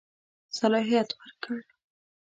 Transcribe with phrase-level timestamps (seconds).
[0.59, 1.57] صلاحیت ورکړ.